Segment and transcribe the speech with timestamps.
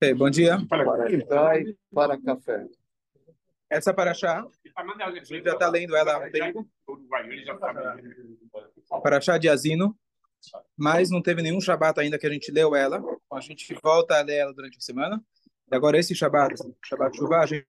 [0.00, 0.58] Hey, bom dia.
[1.92, 2.66] Para café.
[3.70, 6.68] Essa paraxá, a gente já está lendo ela há um tempo.
[9.02, 9.98] Paraxá de Asino,
[10.76, 13.02] mas não teve nenhum Shabat ainda que a gente leu ela.
[13.32, 15.22] A gente volta a ler ela durante a semana.
[15.70, 16.54] E agora esse Shabat,
[16.84, 17.66] Shabat Shuvah, a gente,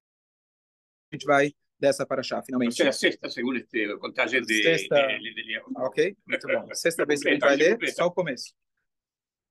[1.25, 2.81] vai dessa paraxá, finalmente.
[2.81, 4.95] É a sexta, segundo este contagem de, Sexta.
[5.07, 6.73] de, de, de, Ok, muito bom.
[6.75, 8.53] Sexta vez que a gente vai ler, só o começo.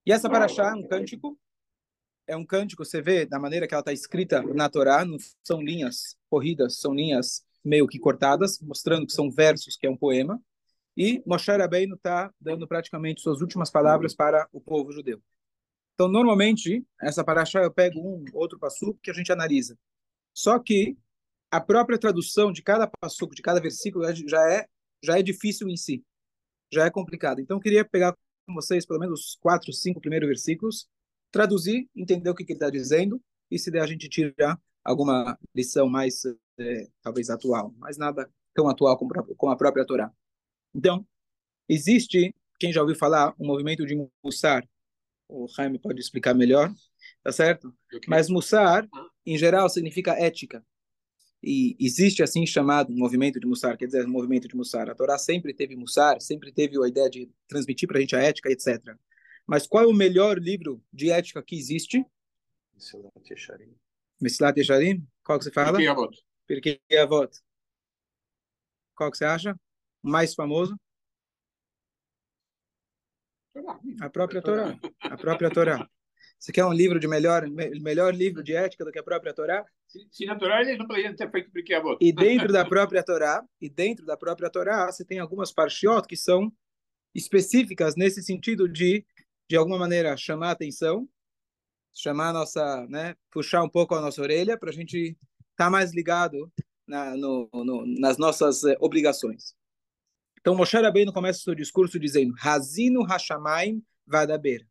[0.08, 1.38] E essa paraxá é um cântico,
[2.26, 5.60] é um cântico, você vê da maneira que ela está escrita na Torá, não são
[5.60, 10.40] linhas corridas, são linhas meio que cortadas, mostrando que são versos, que é um poema.
[10.96, 15.20] E Moshe Rabbeinu está dando praticamente suas últimas palavras para o povo judeu.
[15.92, 19.78] Então, normalmente, essa paraxá eu pego um outro passuco que a gente analisa.
[20.32, 20.96] Só que
[21.50, 24.66] a própria tradução de cada passuco, de cada versículo, já é
[25.04, 26.02] já é difícil em si,
[26.72, 27.42] já é complicado.
[27.42, 28.16] Então, eu queria pegar
[28.48, 30.88] com vocês pelo menos os quatro, cinco primeiros versículos,
[31.30, 35.38] traduzir, entender o que, que ele está dizendo, e se der a gente tirar alguma
[35.54, 36.24] lição mais,
[36.58, 40.10] é, talvez, atual, mas nada tão atual como, a própria Torá.
[40.74, 41.06] Então,
[41.68, 44.66] existe, quem já ouviu falar, um movimento de Mussar,
[45.28, 46.72] o Jaime pode explicar melhor,
[47.22, 47.72] tá certo?
[48.06, 48.88] Mas Mussar,
[49.26, 50.64] em geral, significa ética.
[51.42, 54.90] E existe assim chamado movimento de Mussar, quer dizer, movimento de Mussar.
[54.90, 58.20] A Torá sempre teve Mussar, sempre teve a ideia de transmitir para a gente a
[58.20, 58.96] ética, etc.
[59.46, 62.04] Mas qual é o melhor livro de ética que existe?
[64.20, 65.06] Mesilat Yesharim.
[65.24, 65.78] Qual que você fala?
[65.78, 66.24] Pirkei Avot.
[66.46, 67.30] Pirkei Avot.
[68.94, 69.54] Qual que você acha?
[70.02, 70.78] O mais famoso?
[74.00, 74.78] A própria Torá.
[75.00, 75.88] A própria Torá.
[76.38, 79.64] Você quer um livro de melhor, melhor livro de ética do que a própria Torá?
[79.88, 81.98] Se, se natural, eles não poderiam ter feito Pirkei Avot.
[82.00, 86.16] E dentro da própria Torá, e dentro da própria Torá, você tem algumas parshiot que
[86.16, 86.52] são
[87.12, 89.04] específicas nesse sentido de,
[89.48, 91.08] de alguma maneira, chamar a atenção,
[91.92, 95.16] chamar a nossa, né, puxar um pouco a nossa orelha para a gente
[95.50, 96.52] estar tá mais ligado
[96.86, 99.54] na, no, no, nas nossas eh, obrigações.
[100.40, 104.64] Então, Moshe Rabbeinu começa o seu discurso dizendo, Hazinu Hashamaim Vadaber.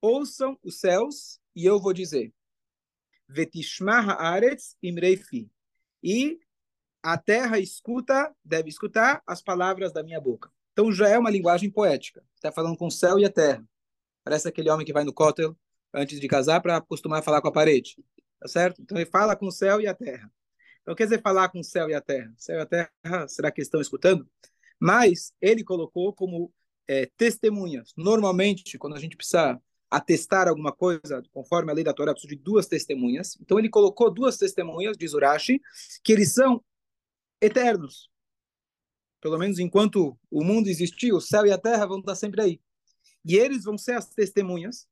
[0.00, 2.32] Ouçam os céus e eu vou dizer,
[3.28, 5.50] Vetishma Haaretz Imreifi.
[6.02, 6.38] E
[7.02, 10.50] a terra escuta, deve escutar as palavras da minha boca.
[10.72, 12.24] Então já é uma linguagem poética.
[12.34, 13.64] Está falando com o céu e a terra.
[14.24, 15.56] Parece aquele homem que vai no cótel
[15.92, 17.96] antes de casar para acostumar a falar com a parede.
[18.38, 18.80] Tá certo?
[18.80, 20.30] Então ele fala com o céu e a terra.
[20.82, 22.32] Então quer dizer falar com o céu e a terra?
[22.36, 24.28] O céu e a terra, será que estão escutando?
[24.78, 26.52] Mas ele colocou como
[26.86, 27.92] é, testemunhas.
[27.96, 32.40] Normalmente, quando a gente precisa atestar alguma coisa, conforme a lei da Torá, precisa de
[32.40, 33.38] duas testemunhas.
[33.40, 35.60] Então ele colocou duas testemunhas, diz Urashi,
[36.02, 36.62] que eles são
[37.40, 38.10] eternos.
[39.20, 42.60] Pelo menos enquanto o mundo existir, o céu e a terra vão estar sempre aí.
[43.24, 44.86] E eles vão ser as testemunhas.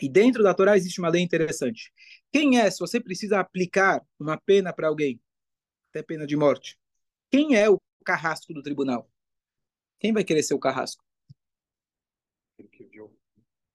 [0.00, 1.92] E dentro da Torá existe uma lei interessante.
[2.32, 5.20] Quem é, se você precisa aplicar uma pena para alguém,
[5.90, 6.78] até pena de morte,
[7.30, 9.08] quem é o carrasco do tribunal?
[9.98, 11.04] Quem vai querer ser o carrasco?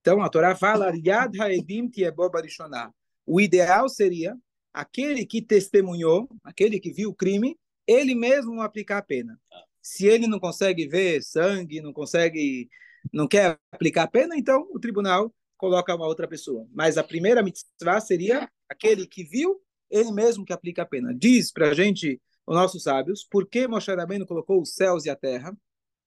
[0.07, 1.91] Então a Torá fala: Yad ha'edim.
[3.25, 4.38] O ideal seria
[4.73, 9.38] aquele que testemunhou, aquele que viu o crime, ele mesmo aplicar a pena.
[9.81, 12.69] Se ele não consegue ver sangue, não consegue,
[13.12, 16.66] não quer aplicar a pena, então o tribunal coloca uma outra pessoa.
[16.72, 21.13] Mas a primeira mitzvah seria aquele que viu, ele mesmo que aplica a pena.
[21.13, 25.09] Diz para a gente, os nossos sábios, por que Moshe Rabbeinu colocou os céus e
[25.09, 25.53] a terra?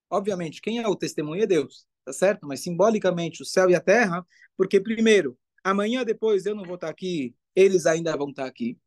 [0.08, 2.46] Obviamente, quem é o testemunho é Deus, tá certo?
[2.46, 6.88] Mas simbolicamente o céu e a terra, porque primeiro, amanhã depois eu não vou estar
[6.88, 8.78] aqui, eles ainda vão estar aqui.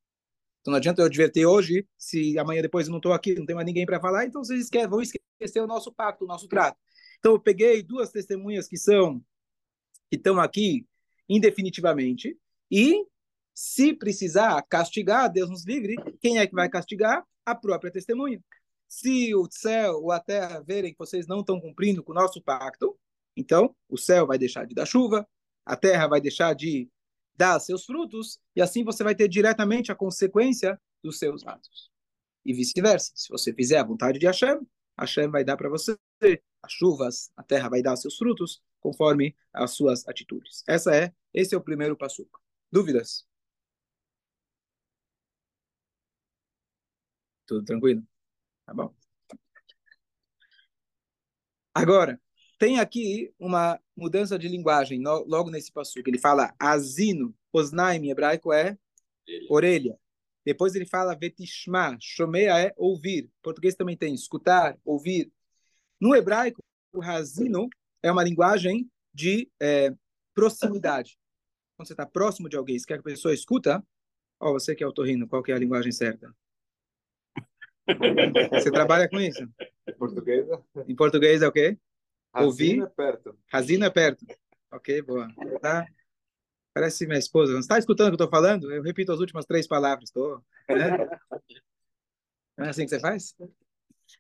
[0.61, 3.55] Então não adianta eu advertir hoje, se amanhã depois eu não estou aqui, não tem
[3.55, 6.77] mais ninguém para falar, então vocês vão esquecer o nosso pacto, o nosso trato.
[7.19, 9.23] Então eu peguei duas testemunhas que são
[10.09, 10.87] que estão aqui
[11.27, 12.37] indefinitivamente
[12.71, 13.05] e
[13.53, 17.23] se precisar castigar, Deus nos livre, quem é que vai castigar?
[17.45, 18.41] A própria testemunha.
[18.87, 22.41] Se o céu ou a terra verem que vocês não estão cumprindo com o nosso
[22.41, 22.97] pacto,
[23.35, 25.27] então o céu vai deixar de dar chuva,
[25.65, 26.89] a terra vai deixar de
[27.35, 31.91] dar seus frutos, e assim você vai ter diretamente a consequência dos seus atos.
[32.45, 33.11] E vice-versa.
[33.15, 34.59] Se você fizer a vontade de Hashem,
[34.97, 35.97] Hashem vai dar para você
[36.61, 40.63] as chuvas, a terra vai dar seus frutos, conforme as suas atitudes.
[40.67, 42.27] Essa é, esse é o primeiro passo.
[42.71, 43.25] Dúvidas?
[47.45, 48.03] Tudo tranquilo?
[48.65, 48.93] Tá bom.
[51.73, 52.19] Agora,
[52.63, 55.99] tem aqui uma mudança de linguagem no, logo nesse passo.
[55.99, 58.77] Ele fala azino, osnaim em hebraico é
[59.49, 59.99] orelha.
[60.45, 63.29] Depois ele fala vetishma, shomeia é ouvir.
[63.41, 65.29] Português também tem escutar, ouvir.
[65.99, 66.63] No hebraico,
[66.93, 67.67] o razino
[68.01, 69.93] é uma linguagem de é,
[70.33, 71.19] proximidade.
[71.75, 73.85] Quando você está próximo de alguém, você quer que a pessoa escuta,
[74.39, 76.33] ó, oh, você que é otorrino, qual que é a linguagem certa?
[78.53, 79.43] Você trabalha com isso?
[79.85, 80.47] Em português?
[80.87, 81.77] Em português é o quê?
[82.33, 82.81] Ouvir.
[82.81, 83.37] é perto.
[83.51, 84.25] Razino é perto.
[84.71, 85.27] Ok, boa.
[85.61, 85.85] Tá?
[86.73, 87.53] Parece minha esposa.
[87.53, 88.71] Não está escutando o que eu estou falando?
[88.71, 90.09] Eu repito as últimas três palavras.
[90.09, 90.97] Tô, né?
[92.57, 93.35] Não é assim que você faz?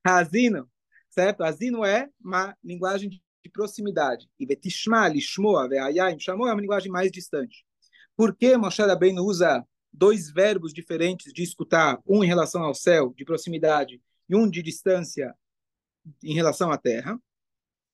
[0.05, 0.69] Razino,
[1.09, 1.43] certo?
[1.43, 3.21] Razino é uma linguagem de
[3.51, 4.29] proximidade.
[4.39, 7.65] E betishma, lishmoa, ve'ayayim, chamou é uma linguagem mais distante.
[8.15, 13.13] Por que Moshe Rabbeinu usa dois verbos diferentes de escutar, um em relação ao céu,
[13.15, 15.35] de proximidade, e um de distância
[16.23, 17.19] em relação à terra?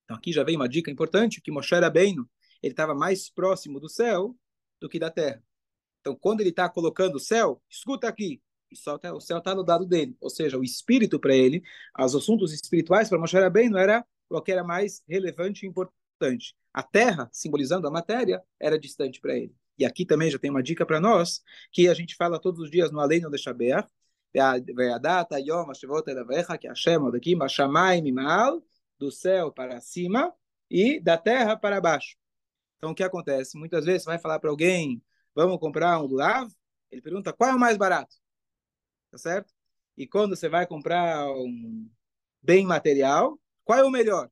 [0.10, 2.28] Então aqui já vem uma dica importante, que Moshe Rabbeinu,
[2.64, 4.36] ele estava mais próximo do céu
[4.82, 5.44] do que da terra.
[6.02, 8.42] Então, quando ele está colocando o céu, escuta aqui,
[8.72, 10.18] o céu está no lado dele.
[10.20, 11.62] Ou seja, o espírito para ele,
[12.00, 16.56] os assuntos espirituais para Moshe Rabbeinu era o que era mais relevante e importante.
[16.74, 19.54] A terra, simbolizando a matéria, era distante para ele.
[19.78, 22.72] E aqui também já tem uma dica para nós, que a gente fala todos os
[22.72, 23.86] dias no Aleino de Shaber,
[25.00, 26.68] data Yom Ashevot Elavecha, que
[27.12, 27.36] daqui,
[28.02, 28.64] Mimal,
[29.00, 30.34] do céu para cima
[30.70, 32.16] e da terra para baixo.
[32.78, 33.58] Então, o que acontece?
[33.58, 35.02] Muitas vezes você vai falar para alguém,
[35.34, 36.52] vamos comprar um lulav,
[36.92, 38.16] ele pergunta qual é o mais barato,
[39.12, 39.54] tá certo?
[39.98, 41.90] E quando você vai comprar um
[42.42, 44.30] bem material, qual é o melhor?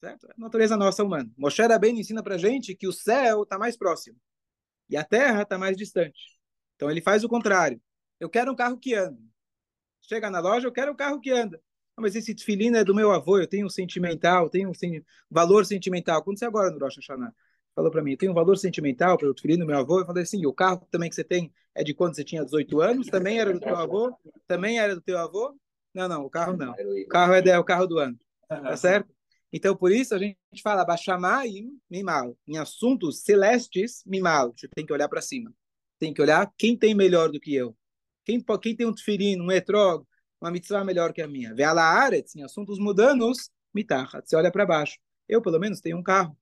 [0.00, 0.26] Certo?
[0.30, 1.30] É natureza nossa humana.
[1.36, 4.18] Moshe Rabbeinu ensina para gente que o céu está mais próximo
[4.88, 6.38] e a terra está mais distante.
[6.76, 7.80] Então ele faz o contrário.
[8.20, 9.18] Eu quero um carro que anda.
[10.02, 11.60] Chega na loja, eu quero um carro que anda.
[11.96, 15.04] Ah, mas esse tefilino é do meu avô, eu tenho um sentimental, tenho um sen...
[15.30, 16.18] valor sentimental.
[16.18, 17.32] Aconteceu agora no Rosh Hashanah.
[17.74, 20.00] Falou para mim, eu tenho um valor sentimental pelo tefilino do meu avô.
[20.00, 22.80] Eu falei assim, o carro também que você tem é de quando você tinha 18
[22.80, 23.06] anos?
[23.08, 24.16] Também era do teu avô?
[24.46, 25.56] Também era do teu avô?
[25.92, 26.72] Não, não, o carro não.
[26.72, 28.18] O carro é, é o carro do ano.
[28.48, 29.12] Tá certo?
[29.52, 31.48] Então, por isso, a gente fala Bachamai
[31.88, 32.36] Mimal.
[32.46, 34.52] Em assuntos celestes, Mimal.
[34.56, 35.52] Você tem que olhar para cima.
[35.98, 37.76] Tem que olhar quem tem melhor do que eu.
[38.24, 40.04] Quem, quem tem um tefirino, um etrog,
[40.44, 41.54] uma mitzvah melhor que a minha.
[41.54, 44.28] Veala Aretz, em assuntos mudanos, mitachat.
[44.28, 44.98] Você olha para baixo.
[45.26, 46.36] Eu, pelo menos, tenho um carro.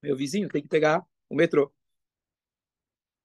[0.00, 1.72] Meu vizinho tem que pegar o metrô.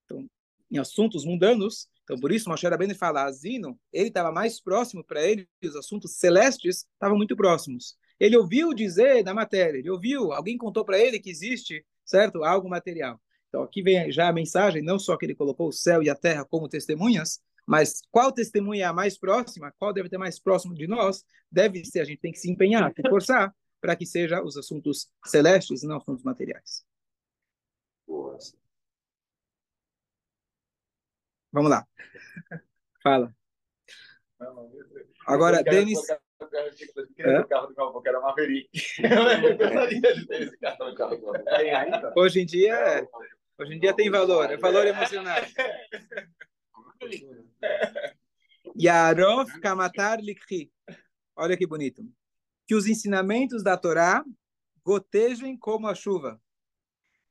[0.04, 0.28] Então,
[0.68, 5.22] em assuntos mundanos, então por isso Moshe Rabbeinu fala, Azino, ele estava mais próximo para
[5.22, 7.96] ele, os assuntos celestes estavam muito próximos.
[8.18, 12.42] Ele ouviu dizer da matéria, ele ouviu, alguém contou para ele que existe, certo?
[12.42, 13.20] Algo material.
[13.48, 16.16] Então aqui vem já a mensagem, não só que ele colocou o céu e a
[16.16, 20.74] terra como testemunhas, mas qual testemunha é a mais próxima, qual deve ter mais próximo
[20.74, 24.42] de nós, deve ser, a gente tem que se empenhar, se forçar, para que seja
[24.42, 26.84] os assuntos celestes e não assuntos materiais.
[31.52, 31.86] Vamos lá.
[33.02, 33.34] Fala.
[35.26, 35.98] Agora, Denis
[36.40, 38.68] o carro do meu avô, que era Maverick.
[39.02, 41.44] Eu gostaria de ter esse carro no carro do meu avô.
[41.44, 42.12] Tem ainda?
[42.16, 43.08] Hoje em dia,
[43.58, 45.36] hoje em dia tem valor, é valor emocional.
[48.80, 50.72] Yarof Kamatar Likhi.
[51.36, 52.04] Olha que bonito.
[52.66, 54.24] Que os ensinamentos da Torá
[54.84, 56.40] gotejem como a chuva.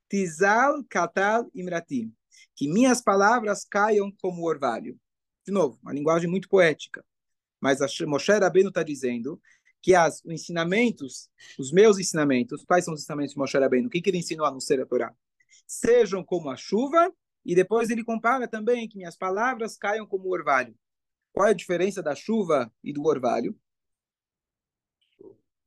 [0.10, 2.14] Tizal Katal Imratim.
[2.56, 5.00] Que minhas palavras caiam como orvalho.
[5.46, 7.06] De novo, uma linguagem muito poética.
[7.60, 9.42] Mas a Moshe Rabbeinu está dizendo
[9.82, 11.30] que as, os ensinamentos,
[11.60, 13.88] os meus ensinamentos, quais são os ensinamentos de Moshe Rabbeinu?
[13.88, 15.14] O que, que ele ensinou a não ser a Torá?
[15.68, 17.14] Sejam como a chuva,
[17.46, 20.76] e depois ele compara também que minhas palavras caiam como orvalho.
[21.32, 23.58] Qual é a diferença da chuva e do orvalho?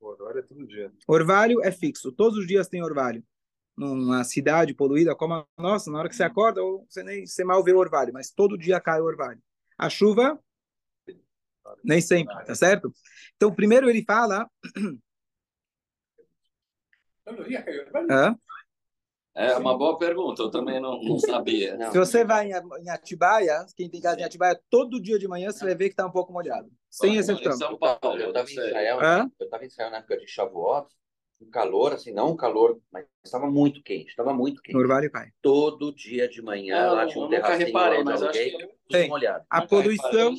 [0.00, 0.92] Orvalho é todo dia.
[1.06, 3.24] Orvalho é fixo, todos os dias tem orvalho.
[3.76, 7.62] Numa cidade poluída como a nossa, na hora que você acorda, você nem você mal
[7.62, 9.42] vê o orvalho, mas todo dia cai o orvalho.
[9.76, 10.40] A chuva
[11.82, 12.92] nem sempre, tá certo?
[13.36, 14.48] Então, primeiro ele fala.
[18.08, 18.38] Hã?
[19.36, 21.76] É uma boa pergunta, eu também não, não sabia.
[21.90, 25.64] Se você vai em Atibaia, quem tem casa em Atibaia, todo dia de manhã você
[25.64, 26.70] vai ver que está um pouco molhado.
[26.88, 27.52] Sem exceção.
[27.52, 28.98] Em São Paulo, eu estava em Israel,
[29.38, 30.88] eu estava em Israel na época de Shavuot,
[31.40, 34.76] um calor, assim, não um calor, mas estava muito quente, estava muito quente.
[34.76, 35.28] Orvalho cai.
[35.42, 39.08] Todo dia de manhã, lá tinha um terracinho reparei, mas acho que tem.
[39.08, 39.44] molhado.
[39.50, 40.34] A poluição,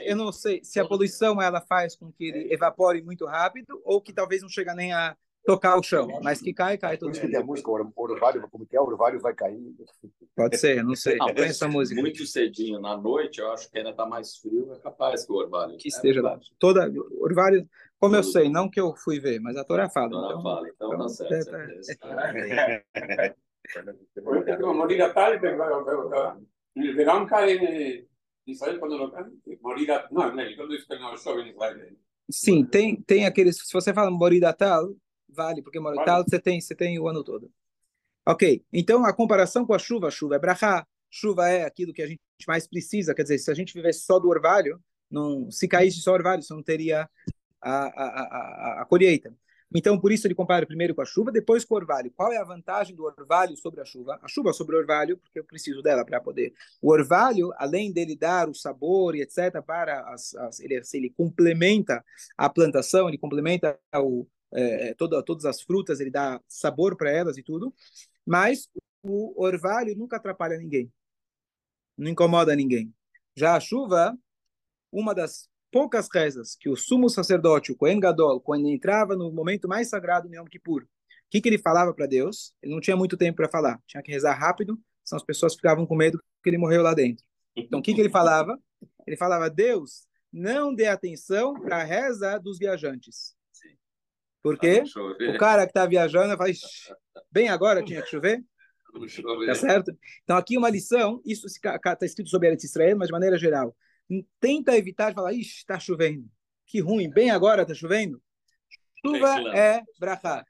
[0.00, 4.00] eu não sei se a poluição ela faz com que ele evapore muito rápido ou
[4.00, 7.28] que talvez não chega nem a tocar o chão, mas que cai, cai todo dia.
[7.28, 8.80] Tem a música Orvalho, como que é?
[8.80, 9.60] Orvalho vai cair.
[10.34, 11.16] Pode ser, não sei.
[11.16, 12.00] Não, essa música.
[12.00, 15.36] Muito cedinho na noite, eu acho que ainda está mais frio, é capaz que o
[15.36, 15.76] Orvalho.
[15.76, 16.38] Que esteja lá.
[16.58, 20.10] Toda, Orvalho, como eu sei, não que eu fui ver, mas a Torá fala.
[20.10, 21.50] Torá então, fala, então, então tá certo.
[21.50, 21.96] Quando isso
[31.84, 32.30] que.
[32.30, 33.56] Sim, tem, tem aqueles.
[33.56, 34.94] Se você fala morir a tal,
[35.34, 36.24] vale, porque Moretal vale.
[36.28, 37.50] você tem, você tem o ano todo.
[38.26, 42.02] Ok, então a comparação com a chuva, a chuva é brachá, chuva é aquilo que
[42.02, 45.68] a gente mais precisa, quer dizer, se a gente vivesse só do orvalho, não, se
[45.68, 47.08] caísse só orvalho, você não teria
[47.60, 49.34] a, a, a, a colheita.
[49.74, 52.12] Então, por isso ele compara primeiro com a chuva, depois com o orvalho.
[52.14, 54.18] Qual é a vantagem do orvalho sobre a chuva?
[54.22, 56.54] A chuva sobre o orvalho, porque eu preciso dela para poder.
[56.80, 62.04] O orvalho, além dele dar o sabor e etc., para as, as ele, ele complementa
[62.38, 64.24] a plantação, ele complementa o,
[64.54, 67.74] é, toda, todas as frutas, ele dá sabor para elas e tudo.
[68.24, 68.68] Mas
[69.02, 70.90] o orvalho nunca atrapalha ninguém,
[71.96, 72.94] não incomoda ninguém.
[73.36, 74.16] Já a chuva,
[74.90, 79.68] uma das poucas rezas que o sumo sacerdote, o Kohen Gadol, quando entrava no momento
[79.68, 80.86] mais sagrado no Yom Kippur, o
[81.28, 82.54] que, que ele falava para Deus?
[82.62, 85.84] Ele não tinha muito tempo para falar, tinha que rezar rápido, senão as pessoas ficavam
[85.84, 87.24] com medo que ele morreu lá dentro.
[87.56, 88.58] Então, o que, que ele falava?
[89.06, 93.34] Ele falava, Deus, não dê atenção para a reza dos viajantes.
[94.44, 94.84] Porque
[95.34, 96.50] o cara que está viajando fala,
[97.32, 98.44] bem agora tinha que chover?
[99.46, 99.90] Tá certo?
[100.22, 103.74] Então, aqui uma lição, isso está escrito sobre Eretz Israel, mas de maneira geral
[104.40, 106.28] tenta evitar de falar, ixi, está chovendo.
[106.66, 108.20] Que ruim, bem agora está chovendo.
[109.04, 110.44] Chuva é brachá.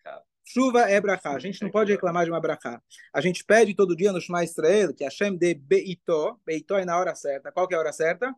[0.44, 1.34] Chuva é brachá.
[1.34, 2.80] A gente não pode reclamar de uma brachá.
[3.12, 6.38] A gente pede todo dia no Shema Israel que Hashem dê beitó.
[6.44, 7.50] Beitó é na hora certa.
[7.50, 8.34] Qual que é a hora certa?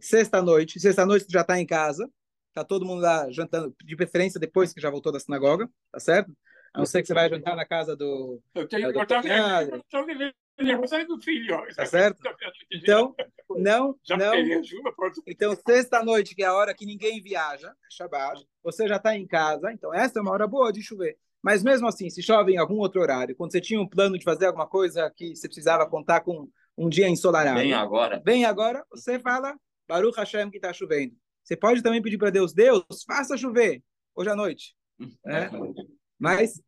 [0.00, 0.80] Sexta-noite.
[0.80, 2.10] Sexta-noite já está em casa.
[2.56, 6.34] Está todo mundo lá jantando, de preferência depois que já voltou da sinagoga, tá certo?
[6.72, 8.40] A não ser que você vai jantar na casa do...
[8.54, 9.22] Eu tenho que botar
[10.58, 11.54] aniversário do filho.
[11.76, 12.18] Tá certo?
[12.72, 13.14] Então,
[13.50, 14.32] não, não.
[15.26, 19.70] Então, sexta-noite, que é a hora que ninguém viaja, Shabbat, você já está em casa,
[19.70, 21.18] então essa é uma hora boa de chover.
[21.42, 24.24] Mas mesmo assim, se chove em algum outro horário, quando você tinha um plano de
[24.24, 27.60] fazer alguma coisa que você precisava contar com um dia ensolarado.
[27.60, 28.22] Vem agora.
[28.24, 29.54] Vem agora, você fala,
[29.86, 31.14] Baruch Hashem que está chovendo.
[31.46, 33.80] Você pode também pedir para Deus, Deus, faça chover
[34.16, 34.74] hoje à noite.
[35.24, 35.48] Né?
[36.18, 36.60] Mas.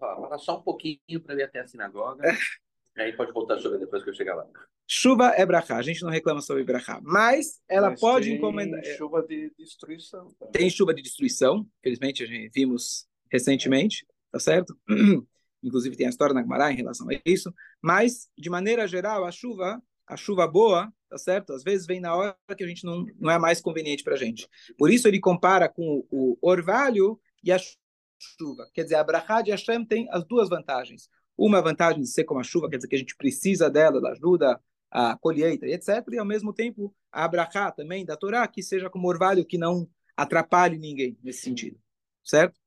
[0.00, 2.26] Fala só um pouquinho para ir até a sinagoga.
[2.26, 3.02] É.
[3.02, 4.46] Aí pode voltar a chover depois que eu chegar lá.
[4.88, 8.80] Chuva é brachá, a gente não reclama sobre brachá, mas ela mas pode tem encomendar.
[8.82, 10.28] Tem chuva de destruição.
[10.38, 10.46] Tá?
[10.46, 14.78] Tem chuva de destruição, felizmente a gente vimos recentemente, tá certo?
[15.62, 19.30] Inclusive tem a história na Gemara em relação a isso, mas de maneira geral a
[19.30, 21.52] chuva, a chuva boa, tá certo?
[21.52, 24.16] Às vezes vem na hora que a gente não, não é mais conveniente para a
[24.16, 24.48] gente.
[24.78, 28.66] Por isso ele compara com o orvalho e a chuva.
[28.72, 31.10] Quer dizer, a brachá de Hashem tem as duas vantagens.
[31.36, 34.12] Uma vantagem de ser como a chuva, quer dizer que a gente precisa dela, ela
[34.12, 34.58] ajuda
[34.90, 36.02] a colheita etc.
[36.12, 39.86] E ao mesmo tempo a abrahá também da Torá, que seja como orvalho que não
[40.16, 41.78] atrapalhe ninguém nesse sentido,
[42.24, 42.58] certo?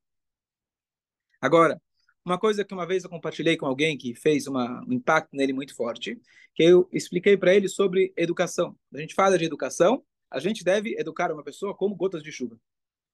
[1.42, 1.82] Agora,
[2.26, 5.54] uma coisa que uma vez eu compartilhei com alguém que fez uma, um impacto nele
[5.54, 6.20] muito forte,
[6.56, 8.76] que eu expliquei para ele sobre educação.
[8.94, 12.60] A gente fala de educação, a gente deve educar uma pessoa como gotas de chuva.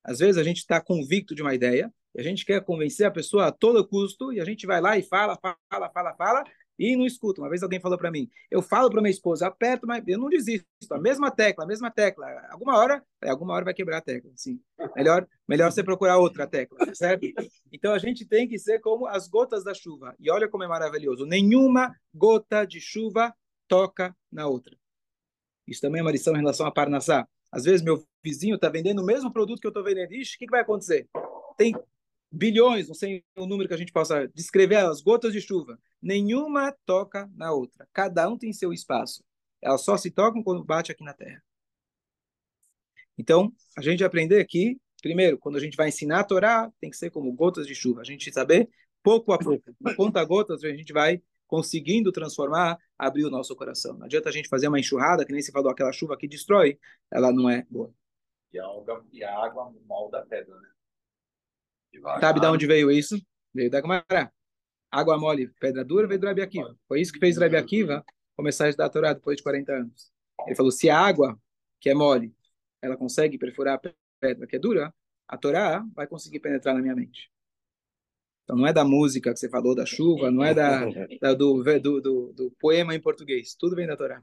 [0.04, 3.12] Às vezes a gente está convicto de uma ideia, e a gente quer convencer a
[3.12, 6.44] pessoa a todo custo, e a gente vai lá e fala, fala, fala, fala,
[6.82, 7.40] e não escuta.
[7.40, 10.30] Uma vez alguém falou para mim, eu falo para minha esposa, aperto, mas eu não
[10.30, 10.66] desisto.
[10.90, 12.26] A mesma tecla, a mesma tecla.
[12.50, 14.32] Alguma hora, alguma hora vai quebrar a tecla.
[14.36, 14.60] Sim.
[14.96, 17.28] Melhor, melhor você procurar outra tecla, certo?
[17.72, 20.16] Então a gente tem que ser como as gotas da chuva.
[20.20, 21.24] E olha como é maravilhoso.
[21.24, 23.32] Nenhuma gota de chuva
[23.68, 24.76] toca na outra.
[25.68, 27.28] Isso também é uma lição em relação a Parnassá.
[27.52, 30.14] Às vezes meu vizinho está vendendo o mesmo produto que eu estou vendendo.
[30.14, 31.08] Ixi, o que, que vai acontecer?
[31.58, 31.76] Tem
[32.32, 35.78] bilhões, não sei o número que a gente possa descrever, as gotas de chuva.
[36.02, 37.88] Nenhuma toca na outra.
[37.92, 39.24] Cada um tem seu espaço.
[39.62, 41.44] Elas só se tocam quando bate aqui na Terra.
[43.18, 46.98] Então, a gente aprender aqui, primeiro, quando a gente vai ensinar a Torá, tem que
[46.98, 48.02] ser como gotas de chuva.
[48.02, 48.70] A gente saber
[49.04, 53.98] pouco a pouco, conta gotas, a gente vai conseguindo transformar, abrir o nosso coração.
[53.98, 56.80] Não adianta a gente fazer uma enxurrada, que nem se falou, aquela chuva que destrói,
[57.12, 57.94] ela não é boa.
[58.54, 60.70] E a água, e a água molda a pedra, né?
[62.20, 63.20] Sabe de onde veio isso?
[63.54, 64.32] Veio da Gemara.
[64.90, 66.76] Água mole, pedra dura, veio do Rabi Akiva.
[66.88, 68.04] Foi isso que fez o Rabi Akiva
[68.36, 70.12] começar a estudar a Torá depois de 40 anos.
[70.46, 71.40] Ele falou, se a água,
[71.80, 72.34] que é mole,
[72.82, 74.94] ela consegue perfurar a pedra que é dura,
[75.28, 77.32] a Torá vai conseguir penetrar na minha mente.
[78.44, 80.86] Então não é da música que você falou, da chuva, não é da,
[81.22, 83.56] da do, do, do, do, poema em português.
[83.56, 84.22] Tudo vem da Torá.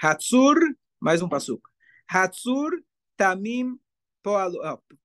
[0.00, 0.56] Hatsur,
[1.00, 1.68] mais um passuco.
[2.08, 2.70] Hatsur
[3.16, 3.78] tamim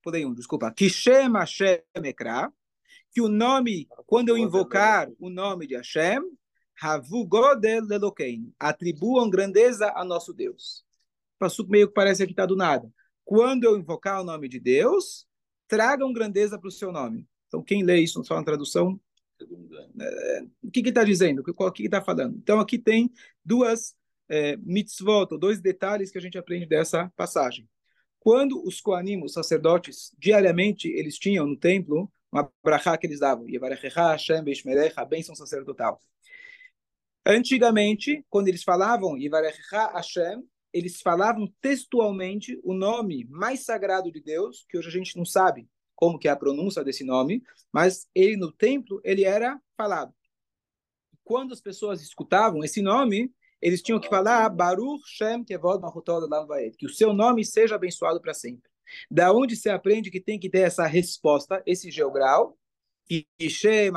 [0.02, 0.72] pulei um, desculpa.
[0.72, 2.52] Kishem Hashem Ekra,
[3.12, 6.20] que o nome, quando eu invocar o nome de Hashem,
[6.80, 10.84] Havu Godel Lelokein, atribuam grandeza a nosso Deus.
[11.38, 12.92] Passuco meio que parece que está do nada.
[13.24, 15.26] Quando eu invocar o nome de Deus,
[15.66, 17.26] tragam grandeza para o seu nome.
[17.48, 19.00] Então, quem lê isso só na tradução,
[20.00, 21.40] é, o que está dizendo?
[21.40, 22.36] O que está falando?
[22.36, 23.10] Então, aqui tem
[23.44, 23.94] duas
[24.28, 27.68] é, mitzvot, dois detalhes que a gente aprende dessa passagem.
[28.26, 33.48] Quando os Koanim, os sacerdotes, diariamente eles tinham no templo uma brachá que eles davam,
[33.48, 36.00] Yevarechecha Hashem Beishmerecha, a bênção sacerdotal.
[37.24, 40.42] Antigamente, quando eles falavam Yevarechecha Hashem,
[40.72, 45.68] eles falavam textualmente o nome mais sagrado de Deus, que hoje a gente não sabe
[45.94, 50.12] como que é a pronúncia desse nome, mas ele no templo, ele era falado.
[51.22, 56.26] Quando as pessoas escutavam esse nome, eles tinham que falar Baruch Shem Kevod Mahutod
[56.78, 58.70] que o seu nome seja abençoado para sempre.
[59.10, 62.56] Da onde se aprende que tem que ter essa resposta, esse geograu,
[63.06, 63.90] que Shem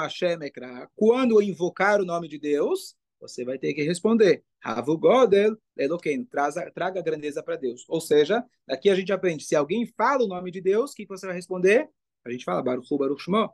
[0.43, 4.43] Ekra, quando invocar o nome de Deus, você vai ter que responder.
[4.63, 6.25] Havu Godel Eloqueno,
[6.73, 7.85] traga grandeza para Deus.
[7.87, 11.05] Ou seja, daqui a gente aprende, se alguém fala o nome de Deus, o que
[11.05, 11.89] você vai responder?
[12.25, 13.49] A gente fala Baruch Baruch Shmo.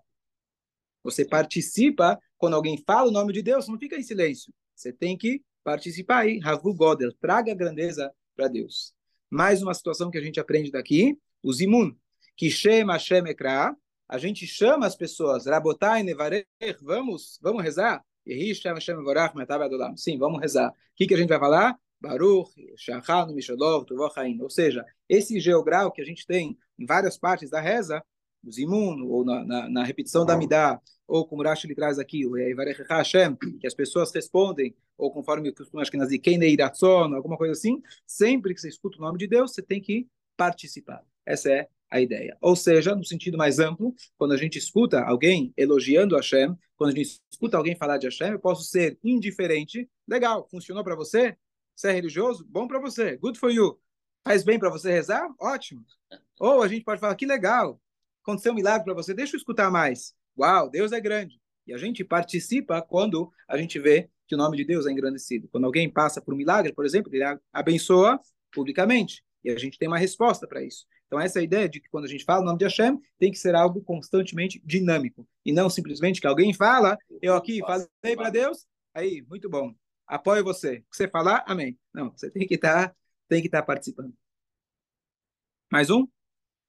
[1.03, 4.53] Você participa quando alguém fala o nome de Deus, não fica em silêncio.
[4.75, 6.39] Você tem que participar aí.
[6.43, 8.93] Havu Godel, traga grandeza para Deus.
[9.29, 11.93] Mais uma situação que a gente aprende daqui, o Zimun,
[12.38, 13.24] que chama Hashem
[14.07, 16.45] a gente chama as pessoas, Rabotai Nevarer,
[16.79, 18.05] vamos, vamos rezar?
[19.98, 20.69] Sim, vamos rezar.
[20.69, 21.75] O que, que a gente vai falar?
[22.00, 24.39] Baruch, Shachanu, Mishalov, Tuvochain.
[24.41, 28.03] Ou seja, esse geograu que a gente tem em várias partes da reza,
[28.46, 32.25] o Zimun, ou na, na, na repetição da Midah, ou como Rashi ele traz aqui,
[32.25, 32.34] o
[32.90, 37.54] Hashem, que as pessoas respondem, ou conforme o costume acho que nas Iratzon, alguma coisa
[37.54, 41.04] assim, sempre que você escuta o nome de Deus, você tem que participar.
[41.25, 42.38] Essa é a ideia.
[42.42, 46.96] Ou seja, no sentido mais amplo, quando a gente escuta alguém elogiando Hashem, quando a
[46.96, 49.90] gente escuta alguém falar de Hashem, eu posso ser indiferente.
[50.08, 51.38] Legal, funcionou para você?
[51.75, 52.46] Você é religioso?
[52.50, 53.18] Bom para você.
[53.18, 53.80] Good for you.
[54.24, 55.28] Faz bem para você rezar?
[55.40, 55.86] Ótimo.
[56.40, 57.80] Ou a gente pode falar, que legal.
[58.25, 60.15] Aconteceu um milagre para você, deixa eu escutar mais.
[60.36, 61.39] Uau, Deus é grande.
[61.67, 65.48] E a gente participa quando a gente vê que o nome de Deus é engrandecido.
[65.48, 68.20] Quando alguém passa por um milagre, por exemplo, ele abençoa
[68.51, 69.24] publicamente.
[69.44, 70.88] E a gente tem uma resposta para isso.
[71.05, 73.00] Então, essa é a ideia de que quando a gente fala o nome de Hashem,
[73.20, 75.27] tem que ser algo constantemente dinâmico.
[75.46, 79.72] E não simplesmente que alguém fala, eu aqui falei para Deus, aí, muito bom,
[80.07, 80.77] apoio você.
[80.77, 81.77] O que você falar, amém.
[81.94, 82.96] Não, você tem que estar tá,
[83.29, 84.16] tem que estar tá participando.
[85.72, 86.07] Mais um?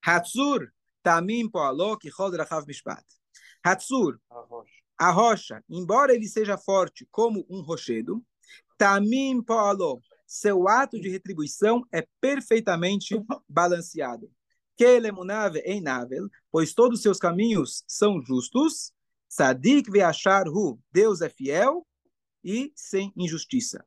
[0.03, 0.71] Hatsur
[1.07, 3.05] tamim poalo ki rachav mishpat.
[3.64, 4.19] Hatsur,
[4.99, 8.25] a rocha, embora ele seja forte como um rochedo,
[8.77, 13.14] tamim poalo, seu ato de retribuição é perfeitamente
[13.49, 14.29] balanceado.
[14.77, 18.92] Kelemunave einavel, pois todos os seus caminhos são justos.
[19.29, 19.88] Sadik
[20.49, 21.87] hu, Deus é fiel
[22.42, 23.85] e sem injustiça.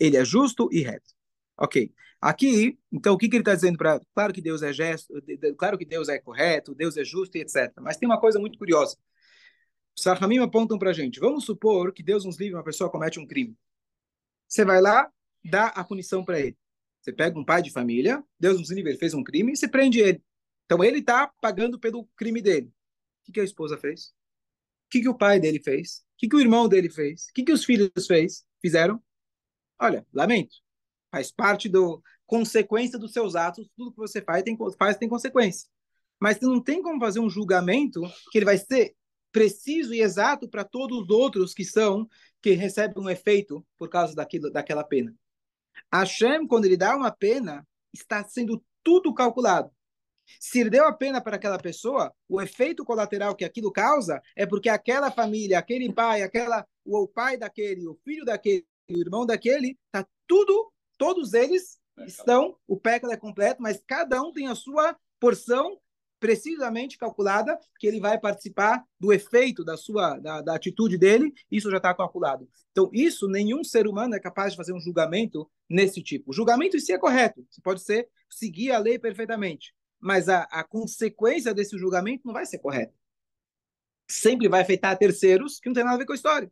[0.00, 1.14] Ele é justo e reto.
[1.56, 1.92] Ok.
[2.24, 4.00] Aqui, então, o que, que ele está dizendo para.
[4.14, 5.12] Claro que Deus é gesto,
[5.58, 7.70] claro que Deus é correto, Deus é justo e etc.
[7.82, 8.96] Mas tem uma coisa muito curiosa.
[9.94, 11.20] Os Sahamim apontam para a gente.
[11.20, 13.54] Vamos supor que Deus nos livre uma pessoa comete um crime.
[14.48, 15.12] Você vai lá,
[15.44, 16.56] dá a punição para ele.
[17.02, 19.68] Você pega um pai de família, Deus nos livre, ele fez um crime e você
[19.68, 20.24] prende ele.
[20.64, 22.68] Então ele está pagando pelo crime dele.
[22.68, 24.14] O que, que a esposa fez?
[24.86, 25.98] O que, que o pai dele fez?
[25.98, 27.26] O que, que o irmão dele fez?
[27.28, 28.46] O que, que os filhos fez?
[28.62, 28.98] fizeram?
[29.78, 30.56] Olha, lamento.
[31.10, 33.68] Faz parte do consequência dos seus atos.
[33.76, 35.68] Tudo que você faz tem, faz tem consequência.
[36.20, 38.94] Mas você não tem como fazer um julgamento que ele vai ser
[39.32, 42.08] preciso e exato para todos os outros que são
[42.40, 45.14] que recebem um efeito por causa daquilo, daquela pena.
[45.92, 49.70] Hashem, quando ele dá uma pena, está sendo tudo calculado.
[50.40, 54.46] Se ele deu a pena para aquela pessoa, o efeito colateral que aquilo causa é
[54.46, 59.78] porque aquela família, aquele pai, aquela, o pai daquele, o filho daquele, o irmão daquele,
[59.90, 64.96] tá tudo, todos eles estão, o pecado é completo, mas cada um tem a sua
[65.20, 65.78] porção
[66.24, 71.70] precisamente calculada que ele vai participar do efeito da sua da, da atitude dele, isso
[71.70, 72.48] já está calculado.
[72.72, 76.30] Então, isso nenhum ser humano é capaz de fazer um julgamento nesse tipo.
[76.30, 80.44] O julgamento em si é correto, você pode ser seguir a lei perfeitamente, mas a,
[80.44, 82.94] a consequência desse julgamento não vai ser correta.
[84.08, 86.50] Sempre vai afetar terceiros que não tem nada a ver com a história.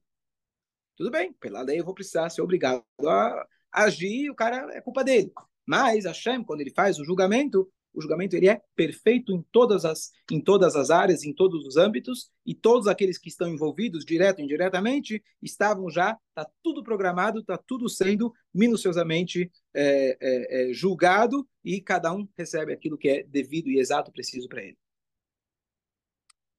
[0.96, 5.02] Tudo bem, pela lei eu vou precisar ser obrigado a agir, o cara é culpa
[5.02, 5.32] dele.
[5.66, 10.10] Mas Hashem, quando ele faz o julgamento, o julgamento ele é perfeito em todas as
[10.30, 14.40] em todas as áreas, em todos os âmbitos, e todos aqueles que estão envolvidos, direto
[14.40, 21.46] e indiretamente, estavam já, está tudo programado, está tudo sendo minuciosamente é, é, é, julgado,
[21.64, 24.78] e cada um recebe aquilo que é devido e exato, preciso para ele.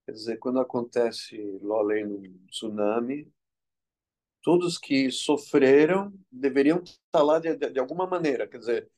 [0.06, 3.32] Quer dizer, quando acontece além no tsunami,
[4.43, 8.91] todos que sofreram deveriam estar lá de, de, de alguma maneira, quer dizer,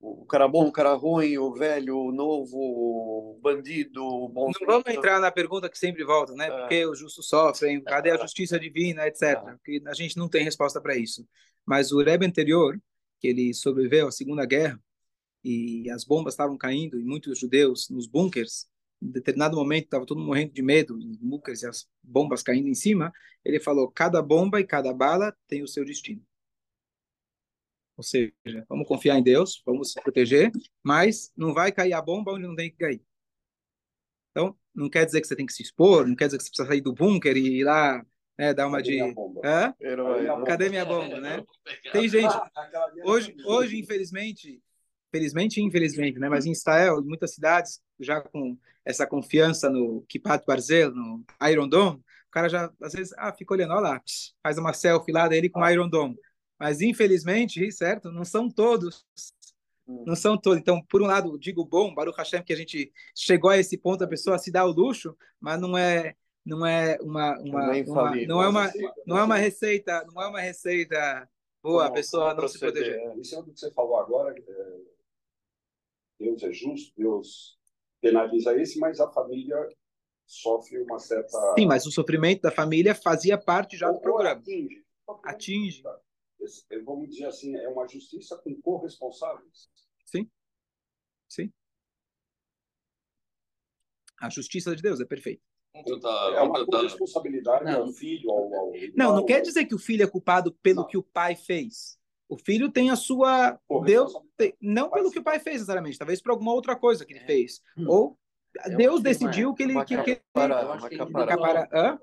[0.00, 4.50] o cara bom, o cara ruim, o velho, o novo, o bandido, o bom.
[4.60, 6.46] Não vamos entrar na pergunta que sempre volta, né?
[6.46, 6.50] É.
[6.50, 9.22] Porque os justos sofrem, cadê a justiça divina, etc.
[9.22, 9.56] É.
[9.64, 11.26] Que a gente não tem resposta para isso.
[11.64, 12.80] Mas o Rebbe anterior,
[13.20, 14.80] que ele sobreviveu à Segunda Guerra,
[15.44, 18.66] e as bombas estavam caindo e muitos judeus nos bunkers,
[19.02, 22.68] em determinado momento estava todo mundo morrendo de medo, os bunkers e as bombas caindo
[22.68, 23.12] em cima,
[23.44, 26.24] ele falou: cada bomba e cada bala tem o seu destino.
[27.96, 28.32] Ou seja,
[28.68, 30.50] vamos confiar em Deus, vamos se proteger,
[30.82, 33.02] mas não vai cair a bomba onde não tem que cair.
[34.30, 36.50] Então, não quer dizer que você tem que se expor, não quer dizer que você
[36.50, 38.04] precisa sair do bunker e ir lá
[38.38, 39.02] né, dar uma Cadê de.
[39.02, 39.40] minha bomba?
[39.44, 39.74] Hã?
[39.78, 41.44] Cadê minha Cadê minha bomba, né?
[41.92, 42.34] Tem gente.
[43.04, 44.62] Hoje, hoje infelizmente,
[45.12, 46.28] felizmente e infelizmente, né?
[46.28, 51.68] Mas em Israel, em muitas cidades, já com essa confiança no Kipat Barzel, no Iron
[51.68, 54.02] Dome, o cara já, às vezes, ah, fica olhando, olha lá,
[54.42, 56.16] faz uma selfie lá dele com Iron Dome.
[56.58, 58.10] Mas, infelizmente, certo?
[58.10, 59.04] Não são todos.
[59.86, 60.58] Não são todos.
[60.58, 64.02] Então, por um lado, digo bom, Baruch Hashem, que a gente chegou a esse ponto,
[64.02, 67.82] a pessoa se dá o luxo, mas não é não é uma, uma, Não é
[67.84, 68.72] uma não é uma
[69.06, 71.28] não é uma receita não é uma receita
[71.62, 72.94] boa a pessoa não se proceder?
[72.94, 74.34] proteger Isso é o que você falou agora.
[74.36, 74.80] é,
[76.22, 77.58] Deus é justo, Deus
[78.00, 79.56] penaliza esse, mas a família
[80.26, 81.36] sofre uma certa.
[81.58, 84.84] sim mas o sofrimento da família fazia parte já do programa Atinge.
[85.24, 85.82] atinge
[86.70, 89.68] é, Vamos dizer assim, é uma justiça com corresponsáveis.
[90.06, 90.30] sim
[91.28, 91.52] sim
[94.20, 95.42] a justiça de Deus é perfeita
[95.74, 97.82] Ah, tava- É uma tava- corresponsabilidade Não.
[97.82, 98.54] ao filho, ao.
[98.54, 100.86] ao não não ao- quer dizer que o filho é culpado pelo Não.
[100.86, 101.98] que o pai fez
[102.34, 104.28] o filho tem a sua Deus corresponsabilidade.
[104.36, 107.24] tem- não pelo que o pai fez necessariamente talvez por alguma outra coisa que ele
[107.26, 107.86] fez Hum.
[107.88, 108.18] ou
[108.66, 109.54] Eu Deus acho que decidiu é.
[109.54, 111.26] que ele Uma que, que, caparada, uma que ele.
[111.26, 111.98] Capara- hã?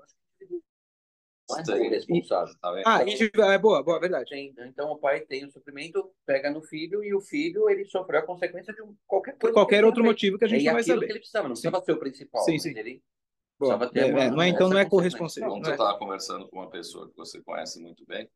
[1.68, 2.54] É responsável.
[2.60, 2.84] Tá vendo?
[2.86, 7.02] ah é boa boa verdade Tem- Então o pai tem o sofrimento, pega no filho
[7.02, 9.54] e o filho ele sofreu a consequência de qualquer por coisa.
[9.54, 11.84] qualquer outro motivo que a gente E não vai saber que ele precisava, não precisava
[11.84, 12.44] ser o principal.
[12.44, 12.70] Sim, sim.
[12.78, 13.02] Ele
[13.58, 13.76] Boa.
[13.78, 15.18] precisava ter É, uma- é, não é, então não é consequência.
[15.28, 15.56] corresponsável.
[15.64, 15.74] Eu é.
[15.74, 18.28] estava conversando com uma pessoa que você conhece muito bem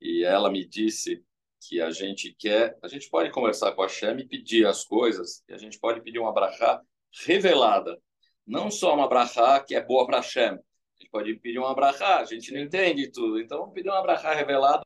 [0.00, 1.22] e ela me disse
[1.60, 5.42] que a gente quer, a gente pode conversar com a Shem e pedir as coisas,
[5.48, 6.80] e a gente pode pedir uma brachá
[7.26, 8.00] revelada,
[8.46, 10.50] não só uma brachá que é boa para Shem.
[10.50, 14.34] A gente pode pedir uma brachá, a gente não entende tudo, então pedir uma brachá
[14.34, 14.84] revelada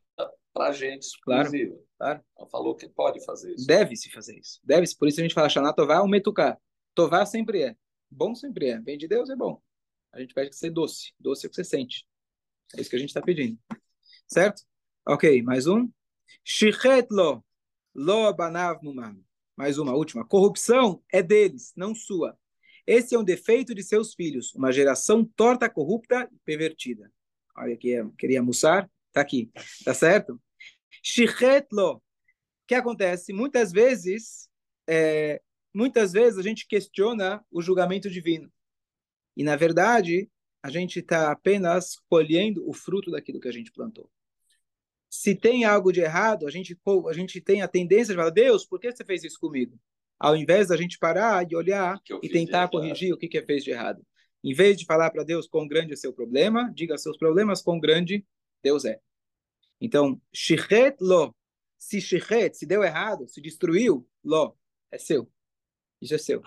[0.53, 1.79] para a gente Claro, exclusiva.
[1.99, 2.25] claro.
[2.39, 3.67] Ela falou que pode fazer isso.
[3.67, 4.61] Deve-se fazer isso.
[4.63, 4.97] Deve-se.
[4.97, 6.59] Por isso a gente fala Shana Tová ou Metuká.
[6.95, 7.77] Tová sempre é.
[8.11, 8.81] Bom sempre é.
[8.81, 9.61] Vem de Deus é bom.
[10.13, 11.13] A gente pede que ser doce.
[11.19, 12.07] Doce é o que você sente.
[12.77, 13.59] É isso que a gente está pedindo.
[14.27, 14.63] Certo?
[15.05, 15.91] Ok, mais um.
[16.45, 17.45] Shichet lo.
[18.37, 18.81] Banav.
[19.57, 20.25] Mais uma, última.
[20.25, 22.39] Corrupção é deles, não sua.
[22.87, 24.55] Esse é um defeito de seus filhos.
[24.55, 27.13] Uma geração torta, corrupta e pervertida.
[27.57, 28.89] Olha aqui, queria almoçar.
[29.13, 29.51] Tá aqui.
[29.85, 30.41] Tá certo?
[31.03, 31.97] Shichet lo.
[31.97, 32.03] O
[32.69, 33.33] que acontece?
[33.33, 34.49] Muitas vezes,
[34.89, 35.43] é,
[35.75, 38.49] muitas vezes a gente questiona o julgamento divino.
[39.37, 40.31] E, na verdade,
[40.63, 44.09] a gente está apenas colhendo o fruto daquilo que a gente plantou.
[45.15, 46.75] Se tem algo de errado, a gente,
[47.07, 49.79] a gente tem a tendência de falar, Deus, por que você fez isso comigo?
[50.19, 53.73] Ao invés da gente parar e olhar e tentar corrigir o que, que fez de
[53.73, 54.03] errado.
[54.43, 57.79] Em vez de falar para Deus quão grande é seu problema, diga seus problemas quão
[57.79, 58.25] grande
[58.63, 59.01] Deus é.
[59.79, 61.37] Então, shichet lo.
[61.77, 64.57] Se shichet, se deu errado, se destruiu, lo,
[64.91, 65.31] é seu.
[66.01, 66.41] Isso é seu.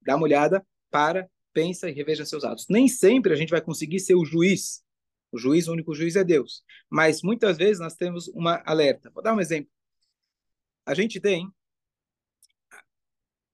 [0.00, 2.64] Dá uma olhada, para, pensa e reveja seus atos.
[2.70, 4.82] Nem sempre a gente vai conseguir ser o juiz.
[5.36, 6.64] O juiz, o único juiz é Deus.
[6.88, 9.10] Mas muitas vezes nós temos uma alerta.
[9.10, 9.70] Vou dar um exemplo.
[10.86, 11.52] A gente tem,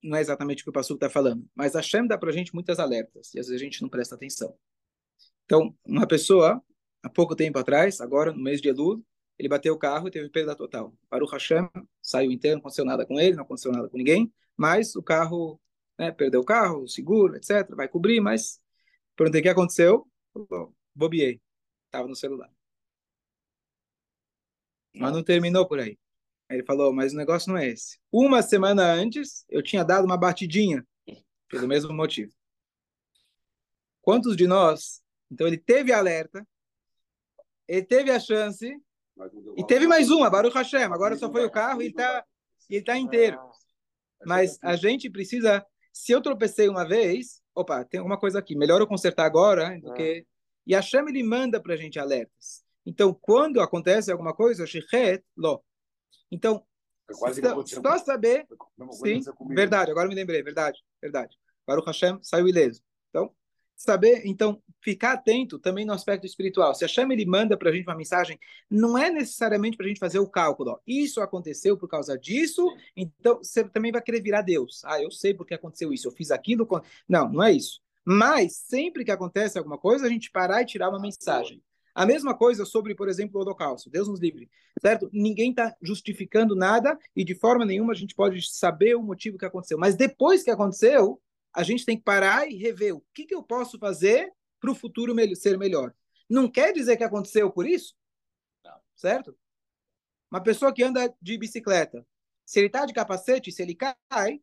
[0.03, 2.33] não é exatamente o que o pastor está falando, mas a Shem dá para a
[2.33, 4.55] gente muitas alertas e às vezes a gente não presta atenção.
[5.45, 6.63] Então, uma pessoa,
[7.03, 9.05] há pouco tempo atrás, agora no mês de Elul,
[9.39, 10.95] ele bateu o carro e teve perda total.
[11.11, 11.69] Baruch Hashem,
[12.01, 15.61] saiu inteiro, não aconteceu nada com ele, não aconteceu nada com ninguém, mas o carro,
[15.99, 18.61] né, perdeu o carro, o seguro, etc., vai cobrir, mas
[19.17, 20.07] perguntei o que aconteceu,
[20.95, 21.41] bobiei,
[21.93, 22.51] estava no celular.
[24.95, 25.99] Mas não terminou por aí.
[26.49, 27.99] Aí ele falou, mas o negócio não é esse.
[28.11, 30.87] Uma semana antes, eu tinha dado uma batidinha,
[31.49, 32.33] pelo mesmo motivo.
[34.01, 36.47] Quantos de nós, então ele teve alerta,
[37.69, 38.75] ele teve a chance,
[39.57, 40.85] e teve mais uma, Baruch Hashem.
[40.85, 42.25] Agora só foi o carro e ele está
[42.69, 43.39] ele tá inteiro.
[44.25, 45.65] Mas a gente precisa.
[45.93, 48.57] Se eu tropecei uma vez, opa, tem alguma coisa aqui.
[48.57, 50.27] Melhor eu consertar agora do que.
[50.67, 52.63] E a Hashem ele manda para a gente alertas.
[52.85, 55.63] Então, quando acontece alguma coisa, shichet lo.
[56.31, 56.65] Então,
[57.13, 58.47] só, saber.
[58.93, 59.21] Sim,
[59.51, 59.91] verdade.
[59.91, 61.37] Agora me lembrei, verdade, verdade.
[61.67, 62.81] Baruch Hashem saiu ileso.
[63.11, 63.35] Então,
[63.77, 66.75] saber, então, ficar atento também no aspecto espiritual.
[66.75, 68.39] Se a Hashem ele manda para a gente uma mensagem,
[68.71, 70.71] não é necessariamente para a gente fazer o cálculo.
[70.71, 74.83] Ó, isso aconteceu por causa disso, então você também vai querer virar Deus.
[74.85, 76.67] Ah, eu sei porque aconteceu isso, eu fiz aquilo.
[76.67, 77.82] com-" Não, não é isso.
[78.05, 81.63] Mas sempre que acontece alguma coisa, a gente parar e tirar uma mensagem.
[81.95, 83.91] A mesma coisa sobre, por exemplo, o holocausto.
[83.91, 85.11] Deus nos livre, certo?
[85.13, 89.45] Ninguém está justificando nada e de forma nenhuma a gente pode saber o motivo que
[89.45, 89.79] aconteceu.
[89.79, 91.21] Mas depois que aconteceu,
[91.53, 94.75] a gente tem que parar e rever o que, que eu posso fazer para o
[94.75, 95.95] futuro ser melhor.
[96.29, 97.95] Não quer dizer que aconteceu por isso,
[98.95, 99.37] certo?
[100.31, 102.07] Uma pessoa que anda de bicicleta,
[102.45, 104.41] se ele está de capacete, se ele cai,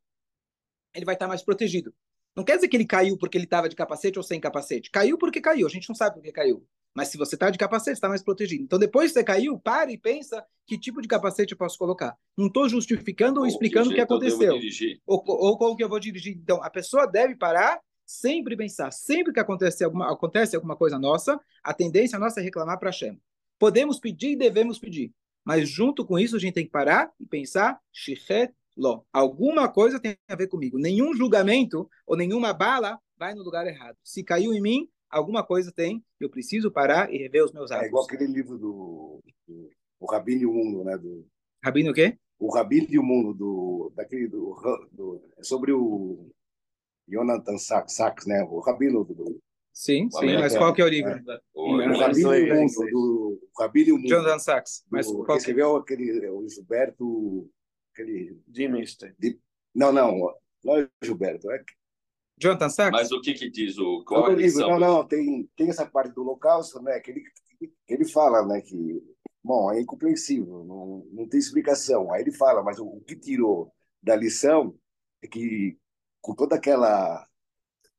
[0.94, 1.94] ele vai estar tá mais protegido.
[2.36, 4.90] Não quer dizer que ele caiu porque ele estava de capacete ou sem capacete.
[4.92, 5.68] Caiu porque caiu.
[5.68, 6.66] A gente não sabe por que caiu.
[6.96, 8.64] Mas se você está de capacete, está mais protegido.
[8.64, 12.16] Então, depois que você caiu, pare e pensa que tipo de capacete eu posso colocar.
[12.38, 14.56] Não estou justificando ou, ou explicando o que aconteceu.
[15.06, 16.36] Ou, ou como que eu vou dirigir.
[16.36, 18.92] Então, a pessoa deve parar, sempre pensar.
[18.92, 22.94] Sempre que acontece alguma, acontece alguma coisa nossa, a tendência nossa é reclamar para a
[22.94, 23.20] Shem.
[23.60, 25.14] Podemos pedir e devemos pedir.
[25.46, 29.06] Mas junto com isso, a gente tem que parar e pensar, shichet lo.
[29.12, 30.80] Alguma coisa tem a ver comigo.
[30.80, 33.98] Nenhum julgamento ou nenhuma bala vai no lugar errado.
[34.04, 37.86] Se caiu em mim, alguma coisa tem, eu preciso parar e rever os meus atos.
[37.86, 40.98] É igual aquele livro do, do o Rabino e o Mundo, né?
[40.98, 41.28] Do,
[41.62, 42.18] Rabino o quê?
[42.40, 44.56] O Rabino e o Mundo, do, daquele, do,
[44.92, 46.30] do, é sobre o
[47.06, 48.44] Jonathan Sachs, né?
[48.44, 49.42] O Rabino do,
[49.74, 51.12] Sim, sim, mas qual que é o livro?
[51.12, 51.40] É.
[51.54, 54.10] O, o Rabino e o Mundo, do Rabino e o Mundo.
[54.10, 54.84] Jonathan Sachs.
[54.90, 57.50] Mas do, qual escreveu aquele, o Gilberto,
[58.02, 58.42] aquele...
[58.48, 59.16] Dimister.
[59.74, 60.34] Não, não,
[60.64, 61.64] não é Gilberto, é
[62.40, 62.92] Jonathan Sachs?
[62.92, 66.14] Mas o que que diz o qual não, livro, não, não, tem tem essa parte
[66.14, 67.24] do holocausto, né, que ele
[67.88, 69.04] ele fala, né, que
[69.44, 72.12] bom, é incompreensível, não, não tem explicação.
[72.14, 74.74] Aí ele fala, mas o, o que tirou da lição
[75.22, 75.78] é que
[76.22, 77.26] com toda aquela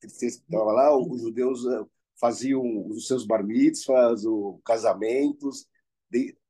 [0.02, 1.84] estava lá, os judeus eh,
[2.18, 5.66] faziam os seus bar mitzvahs, os casamentos,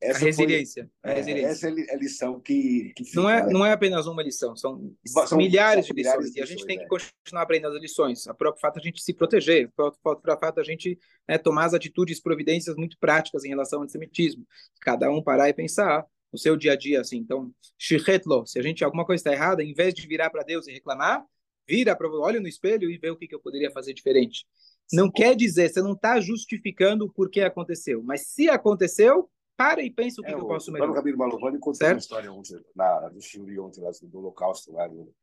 [0.01, 0.91] essa a resiliência.
[1.03, 1.49] Foi, a resiliência.
[1.49, 3.53] Essa é a lição que, que fica, não é né?
[3.53, 6.65] não é apenas uma lição, são, são milhares são de lições milhares e a gente
[6.65, 6.89] tem que é.
[6.89, 8.27] continuar aprendendo as lições.
[8.27, 11.75] A próprio fato a gente se proteger, o próprio fato a gente né, tomar as
[11.75, 14.47] atitudes, providências muito práticas em relação ao antissemitismo.
[14.81, 17.19] Cada um parar e pensar no seu dia a dia assim.
[17.19, 20.73] Então, se a gente alguma coisa está errada, em vez de virar para Deus e
[20.73, 21.25] reclamar,
[21.69, 24.45] vira para olha no espelho e vê o que, que eu poderia fazer diferente.
[24.93, 29.91] Não quer dizer, você não está justificando o porquê aconteceu, mas se aconteceu, para e
[29.91, 30.91] pensa o que, é, que eu posso melhorar.
[30.91, 34.89] O Rabino Malovani contou uma história ontem, na, do Chile ontem, lá, do Holocausto, lá,
[34.89, 35.15] do,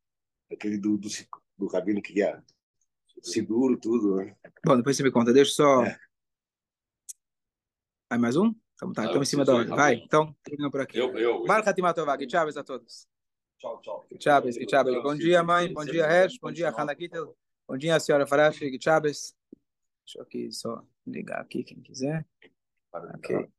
[0.48, 1.08] aquele do, do,
[1.58, 2.40] do Rabino que ia
[3.20, 4.14] seguro, tudo.
[4.14, 4.36] Né?
[4.64, 5.32] Bom, depois você me conta.
[5.32, 5.82] Deixa só.
[5.82, 5.98] É.
[8.08, 8.54] Vai mais um?
[8.74, 9.74] Então tá, estamos em cima da hora.
[9.74, 10.96] Vai, então, terminamos por aqui.
[10.96, 11.44] Eu, eu.
[11.44, 12.24] Marca Timatovag.
[12.28, 13.08] Tchau a todos.
[13.58, 14.06] Tchau, tchau.
[14.20, 15.02] Tchau, tchau.
[15.02, 15.72] Bom dia, mãe.
[15.72, 16.38] Bom dia, Hersh.
[16.40, 17.28] Bom dia, Hanakita.
[17.66, 18.78] Bom dia, senhora Farashi.
[18.78, 19.00] Tchau.
[19.00, 19.34] Deixa
[20.14, 22.24] eu aqui só ligar aqui, quem quiser.
[22.92, 23.50] Ok.